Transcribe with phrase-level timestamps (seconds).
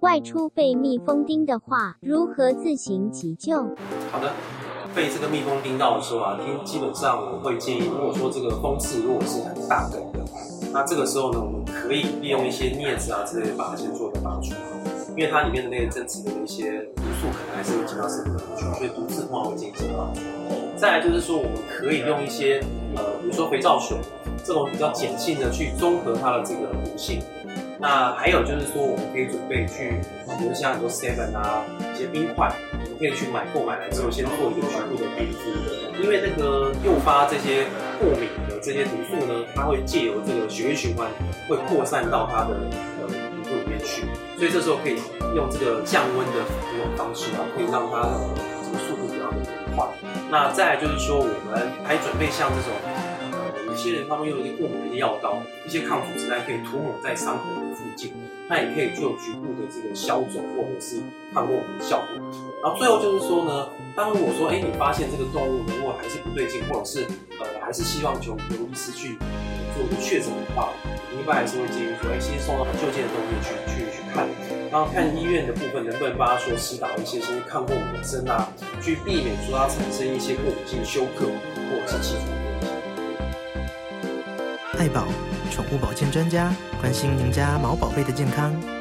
[0.00, 3.56] 外出被蜜蜂叮的话，如何自行急救？
[4.10, 4.32] 好的，
[4.94, 10.20] 被这个蜜蜂叮到的时候啊，基本上我会建议，如果说这个蜂刺如果是很大根的，
[10.72, 14.54] 那这个时候呢，我们可以利用一些镊子啊之类的，把它先做一个拔除，
[15.16, 20.20] 因为它里面的那个针刺的一些毒素可能还是会进到身体里去，所以毒刺通常会进行拔除。
[20.76, 22.58] 再来就是说，我们可以用一些
[22.96, 23.98] 呃，比如说肥皂水。
[24.42, 27.20] 这种比较碱性的去中和它的这个毒性。
[27.80, 29.98] 那还有就是说，我们可以准备去，
[30.38, 32.52] 比如像很多 seven 啊，一些冰块，
[32.84, 35.48] 我们可以去买购买来之后，先做一个局部的冰敷。
[36.02, 37.64] 因为那个诱发这些
[37.98, 41.08] 过敏的这些毒素呢，它会借由这个血液循环，
[41.48, 42.60] 会扩散到它的
[43.00, 44.04] 呃皮肤里面去。
[44.36, 45.00] 所以这时候可以
[45.34, 48.04] 用这个降温的这种方式啊，可以让它
[48.60, 49.36] 这个速度比较的
[49.74, 49.88] 快。
[50.30, 52.76] 那再来就是说，我们还准备像这种。
[53.70, 58.12] 有些人他们用一些过敏的药膏，一些抗组织胺可以涂抹在伤口的附近，
[58.48, 60.96] 那也可以做局部的这个消肿或者是
[61.32, 62.08] 抗过敏的效果。
[62.62, 67.06] 然后最后就是说呢，当如果说哎你发现这个动物如果还是不对劲，或者是
[67.38, 69.16] 呃还是希望求由医师去
[69.72, 70.74] 做个确诊的话，
[71.14, 74.26] 一般还是会建议说哎先送到就近的动物去去去看，
[74.70, 78.50] 然后看医院的部分能不能帮他说施打一些些抗过敏的针啊，
[78.82, 81.24] 去避免说它产生一些过敏性的休克
[81.70, 82.39] 或者是气喘。
[84.80, 85.08] 爱宝
[85.50, 86.50] 宠物保健专家，
[86.80, 88.79] 关心您家毛宝贝的健康。